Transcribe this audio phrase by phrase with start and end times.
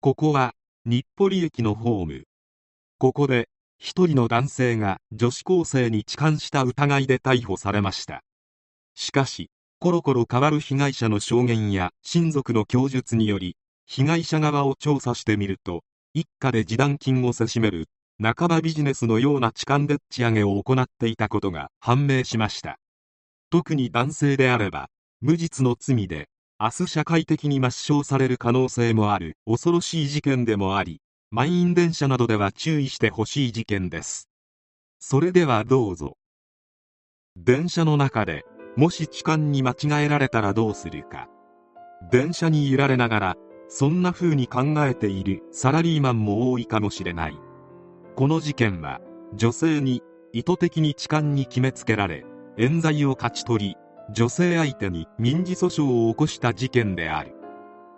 [0.00, 0.54] ここは
[0.84, 2.24] 日暮里駅のホーム。
[2.98, 8.22] ここで一人の男性が女子高生に痴漢した疑いで逮捕されました。
[8.94, 9.50] しかし
[9.80, 15.82] コロコロ変わる被害者の証言や親族の供述により被害者側を調査してみると
[16.14, 17.88] 一家で示談金をせしめる
[18.22, 22.78] 半ばビジネスのような痴漢でっち上げを行っていたことが判明しました。
[23.50, 26.28] 特に男性であれば無実の罪で
[26.60, 29.36] 明日社会的に抹消される可能性もある。
[29.46, 34.28] 恐ろしい事件でもあり満員電車などでは注意してほしい事件です。
[34.98, 36.16] それではどうぞ。
[37.36, 41.28] 電車の中でもし痴漢に間違えられたらどうするか。
[42.10, 43.36] 電車に揺られながら
[43.68, 47.38] そんな風に考えているサラリーマンも多いかもしれない。
[48.16, 49.00] この事件は
[49.32, 50.02] 女性に
[50.32, 52.24] 意図的に痴漢に決めつけられ
[52.56, 53.76] 冤罪を勝ち取り
[54.10, 57.34] 女性相手に民事訴訟を起こした事件である。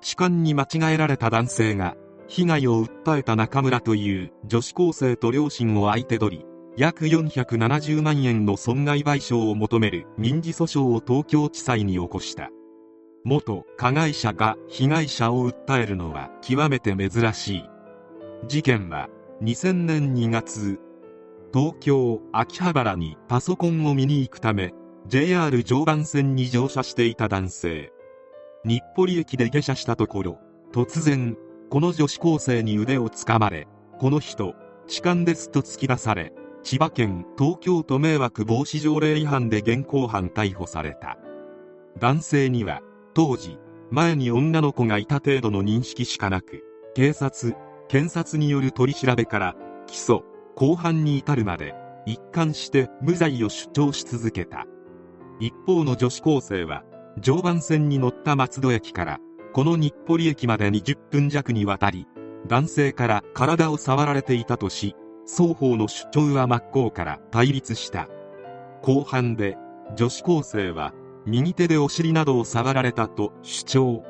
[0.00, 12.50] 痴漢に間違えられた男性が被害を訴えた中村という女子高生と両親を相手取り約470万円の損害賠償を求める民事訴訟を東京地裁に起こした。
[13.24, 17.64] 元加害者が被害者を訴えるのは極めて珍しい。
[18.48, 19.08] 事件は
[19.42, 20.80] 2000年2月
[21.52, 24.72] 東京秋葉原にパソコンを見に行くため
[25.08, 27.92] JR 常磐線に乗車していた男性。
[28.64, 30.38] 日暮里駅で下車したところ
[30.72, 31.36] 突然
[31.68, 33.66] この女子高生に腕をつかまれ
[33.98, 34.54] この人
[34.86, 41.18] 痴漢ですと突き出され千葉県東京都迷惑防止条例違反で現行犯逮捕された。
[41.98, 42.80] 男性には
[43.14, 43.58] 当時
[43.90, 46.62] 前に女の子がいた程度の認識しかなく
[46.94, 47.56] 警察
[47.88, 50.22] 検察による取り調べから起訴
[50.54, 51.74] 公判に至るまで
[52.06, 54.66] 一貫して無罪を主張し続けた。
[55.42, 56.84] 一方の女子高生は
[57.18, 59.18] 常磐線に乗った松戸駅から
[59.52, 62.06] この日暮里駅まで20分弱にわたり
[62.46, 64.94] 男性から体を触られていたとし
[65.26, 68.08] 双方の主張は真っ向から対立した。
[68.82, 69.56] 後半で
[69.96, 70.94] 女子高生は
[71.26, 74.04] 右手でお尻などを触られたと主張。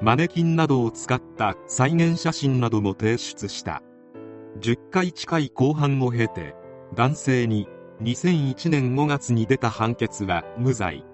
[0.00, 3.82] マネキンなどを使った再現写真なども提出した。
[4.58, 6.56] 10回近い公判を経て
[6.94, 7.68] 男性に
[8.02, 11.04] 2001年5月に出た判決は無罪。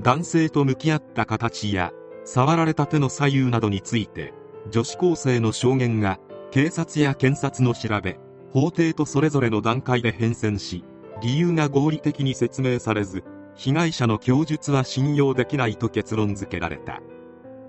[0.00, 1.92] 男性と向き合った形や
[2.24, 4.32] 触られた手の左右などについて
[4.70, 6.18] 女子高生の証言が
[6.50, 8.18] 警察や検察の調べ
[8.52, 10.84] 法廷とそれぞれの段階で変遷し
[11.22, 13.24] 理由が合理的に説明されず
[13.54, 17.00] 被害者の供述は信用できないと結論付けられた。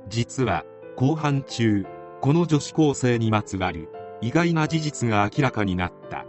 [0.08, 1.86] 実は公判中
[2.22, 3.90] この女子高生にまつわる
[4.22, 6.25] 意外な事実が明らかになった。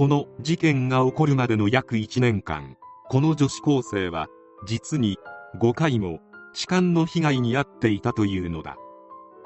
[0.00, 2.78] この事件が起こるまでの約1年間
[3.10, 4.28] この女子高生は
[4.66, 5.18] 実に
[5.60, 6.20] 5回も
[6.54, 8.78] 痴漢の被害に遭っていたというのだ。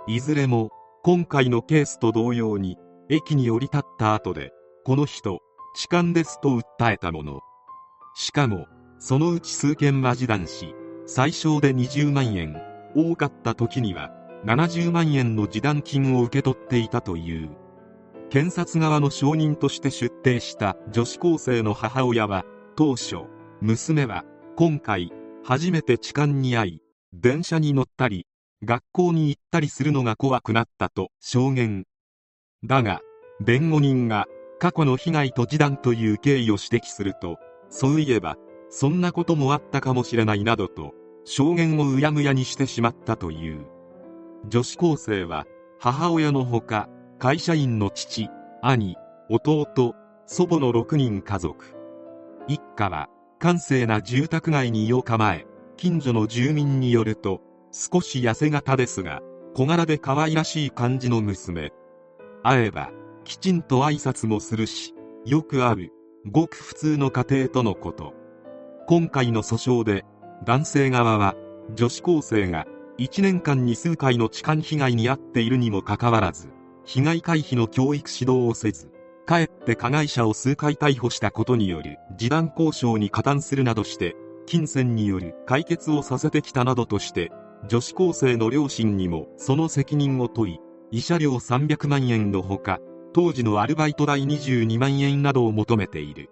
[0.06, 0.70] いずれも
[1.03, 2.76] 今回のケースと同様に
[3.09, 4.53] 駅に降り立った後で
[4.84, 5.41] この人
[5.75, 7.41] 痴漢ですと訴えたもの。
[8.15, 8.66] しかも
[9.00, 12.62] そのうち数件は示談し最小で20万円
[12.94, 14.12] 多かった時には
[14.47, 17.64] 70万円の示談金を受け取っていたという。
[18.34, 23.19] 検察側の証人として出廷した女子高生の母親は当初
[23.61, 24.25] 娘は
[24.56, 25.12] 今回
[25.45, 28.27] 初めて痴漢に遭い電車に乗ったり
[28.65, 31.84] 学校に行ったりするのが怖くなったと証言。
[32.65, 33.03] だが
[33.39, 34.27] 弁護人が
[34.59, 38.34] 過去の被害と示談という経緯を指摘するとそういえば
[38.69, 40.93] そんなこともあったかもしれないなどと
[41.25, 43.65] 証言をうやむやにしてしまったという。
[44.49, 45.47] 女子高生は
[45.78, 46.89] 母親のほか
[47.25, 48.29] 会社員の父
[48.61, 48.97] 兄
[49.31, 49.95] 弟
[50.27, 51.75] 祖母の6人家族。
[52.48, 53.09] 一家は
[53.39, 55.47] 閑静な住宅街に家を構え
[55.78, 57.41] 近所の住民によると
[57.72, 59.22] 少し痩せ型ですが
[59.54, 61.72] 小柄で可愛らしい感じの娘。
[62.43, 62.91] 会えば
[63.25, 64.93] きちんと挨拶もするし
[65.25, 65.93] よくある
[66.31, 68.13] ごく普通の家庭とのこと。
[68.87, 70.04] 今回の訴訟で
[70.45, 71.37] 男性側は
[71.75, 72.66] 女子高生が
[72.98, 76.51] 1年間に数回の痴漢被害に遭っているにもかかわらず
[76.84, 78.91] 被害回避の教育指導をせず
[79.27, 84.16] かえって加害者を数回逮捕したことによる示談交渉に加担するなどして
[84.47, 87.33] 金銭による解決をさせてきたなどとして
[87.66, 90.60] 女子高生の両親にもその責任を問い
[90.92, 92.78] 慰謝料300万円のほか
[93.15, 96.31] 当時のアルバイト代22万円などを求めている。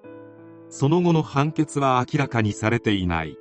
[0.68, 3.36] その後の判決は明らかにされていない。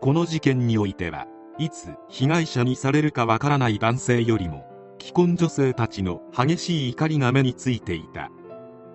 [0.00, 1.26] この事件においては
[1.58, 4.64] いつ被害者にされるかわからない男性よりも
[5.02, 8.30] 既婚女性たちの激しい怒りが目についていた。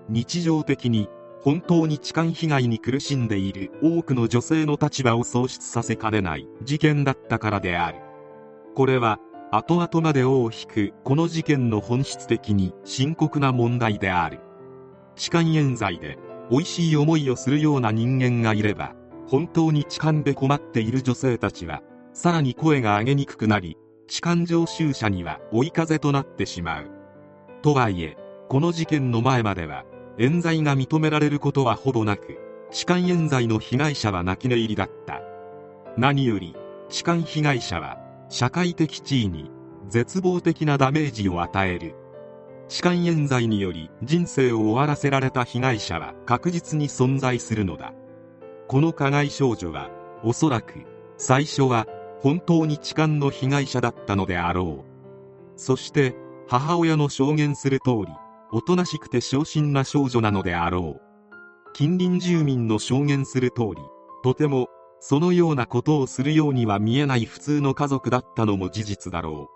[0.08, 1.10] 日常的に
[1.42, 8.00] 本当に痴漢被害に苦しんでいる多くの女性の立場を喪失させかねない事件だったからである。
[8.74, 9.20] これは
[9.52, 14.40] 後々まで尾を引くこの事件の本質的に深刻な問題である。
[15.18, 16.18] 痴漢冤罪で
[16.50, 18.96] 美味しい思いをするような人間がいれば
[19.28, 21.82] 本当に痴漢で困っている女性たちは
[22.14, 23.78] さらに声が上げにくくなり
[24.08, 26.86] 痴漢常習者には追い風となってしまう。
[27.62, 28.18] とはいえ
[28.48, 29.84] この事件の前までは
[30.18, 32.40] 冤罪が認められることはほぼなく
[32.72, 35.22] 痴漢冤罪の被害者は泣き寝入りだった。
[35.98, 36.56] 何より
[36.90, 37.98] 痴漢被害者は
[38.30, 39.52] 社会的地位に
[39.90, 41.96] 絶望的なダメージを与える。
[42.70, 47.94] 痴漢冤罪により人生を終わらせられた被害者は確実に存在するのだ。
[48.68, 49.90] この加害少女は
[50.24, 50.74] おそらく
[51.18, 51.88] 最初は
[52.22, 55.60] 本当に痴漢の被害者だったのであろう。
[55.60, 56.16] そして
[56.48, 58.14] 母親の証言する通り
[58.52, 61.02] おとなしくて小心な少女なのであろう。
[61.74, 63.82] 近隣住民の証言する通り
[64.24, 64.68] とても
[65.00, 69.50] そのようなことをするようには見えない普通の家族だったのも事実だろ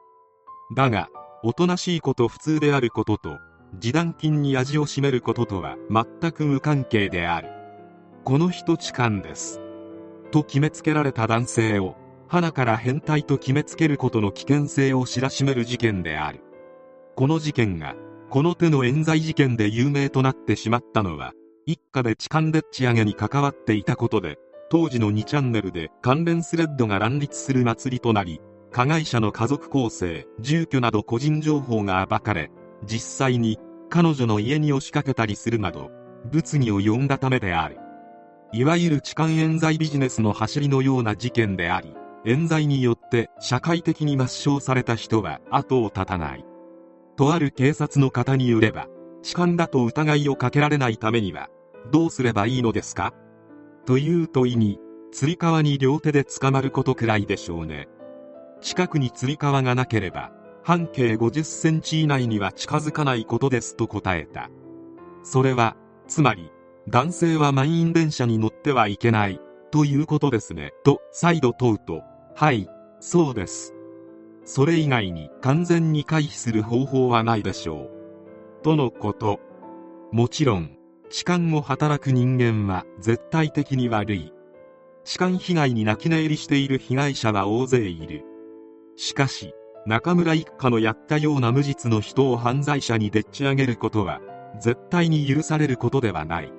[0.72, 0.76] う。
[0.76, 1.10] だが
[1.44, 3.40] おとなしいこと普通であることと
[3.80, 7.50] 示談金に味を占めることとは全く無関係である。
[8.24, 9.60] この人痴漢です。
[10.30, 11.96] と決めつけられた男性を
[12.32, 16.40] 花から変態と決めつけることの危険性を知らしめる事件である。
[17.18, 17.94] この事件が
[18.30, 21.34] この手の冤罪事件で有名となってしまったのは
[21.66, 24.38] 一家で痴漢でっち上げに関わっていたことで
[24.70, 28.40] 当時の2チャンネルで関連スレッドが乱立する祭りとなり
[28.72, 32.50] 加害者の家族構成住居など個人情報が暴かれ
[32.86, 35.92] 実際に彼女の家に押しかけたりするなど
[36.32, 37.78] 物議を呼んだためである。
[38.54, 41.94] いわゆる痴漢冤罪ビジネスの走りのような事件であり
[42.24, 46.46] 冤罪によって社会的に抹消された人は後を絶たない。
[47.16, 48.88] とある警察の方によれば
[49.22, 51.50] 痴漢だと疑いをかけられないためには
[51.92, 53.14] どうすればいいのですか？
[53.86, 54.80] という問いに
[55.12, 57.88] つり革に両手で捕まることくらいでしょうね。
[58.62, 60.32] 近くにつり革がなければ
[60.64, 64.50] 半径50センチ以内には近づかないことですと答えた。
[65.24, 65.76] それは
[66.08, 66.52] つまり
[66.88, 69.40] 男性は満員電車に乗ってはいけない
[69.72, 70.72] ということですね。
[70.84, 72.04] と再度問うと
[72.42, 72.68] はい
[73.00, 73.76] そうです
[74.46, 78.64] それ以外に完全に回避する方法はないでしょう。
[78.64, 79.40] とのこと。
[80.12, 80.76] もちろん、
[81.12, 84.34] 痴漢を働く人間は絶対的に悪い。
[85.04, 88.26] 痴漢被害に泣き寝入りしている被害者は大勢いる。
[88.96, 89.54] しかし、
[89.86, 94.20] 中村一家のやったような無実の人を犯罪者にでっち上げることは、
[94.60, 96.52] 絶対に許されることではない。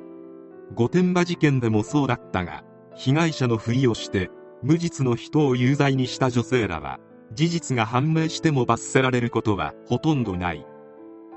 [0.77, 2.63] 御殿場事件でもそうだったが、
[2.95, 4.31] 被害者のふりをして、
[4.63, 7.01] 無実の人を有罪にした女性らは、
[7.35, 10.67] 事実が判明しても罰せられることはほとんどない。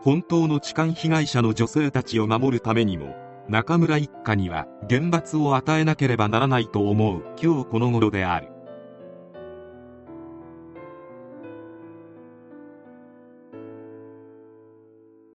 [0.02, 3.16] 本当の痴漢被害者の女性たちを守るためにも
[3.50, 8.55] 中村一家には厳罰を与えなければならないと思う今日この頃である。